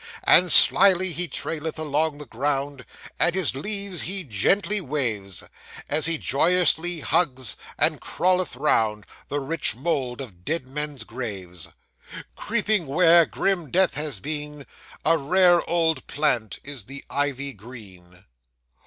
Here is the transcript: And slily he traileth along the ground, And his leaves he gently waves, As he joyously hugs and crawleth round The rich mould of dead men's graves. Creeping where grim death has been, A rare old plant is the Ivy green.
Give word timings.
And 0.23 0.51
slily 0.51 1.11
he 1.13 1.27
traileth 1.27 1.77
along 1.77 2.17
the 2.17 2.25
ground, 2.25 2.87
And 3.19 3.35
his 3.35 3.53
leaves 3.53 4.01
he 4.01 4.23
gently 4.23 4.81
waves, 4.81 5.43
As 5.87 6.07
he 6.07 6.17
joyously 6.17 7.01
hugs 7.01 7.55
and 7.77 8.01
crawleth 8.01 8.55
round 8.55 9.05
The 9.27 9.39
rich 9.39 9.75
mould 9.75 10.19
of 10.19 10.43
dead 10.43 10.65
men's 10.67 11.03
graves. 11.03 11.67
Creeping 12.35 12.87
where 12.87 13.27
grim 13.27 13.69
death 13.69 13.93
has 13.93 14.19
been, 14.19 14.65
A 15.05 15.19
rare 15.19 15.61
old 15.69 16.07
plant 16.07 16.57
is 16.63 16.85
the 16.85 17.05
Ivy 17.11 17.53
green. 17.53 18.25